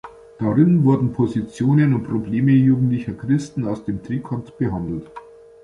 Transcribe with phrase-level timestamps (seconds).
[0.39, 5.07] Darin wurden Positionen und Probleme jugendlicher Christen aus dem Trikont behandelt.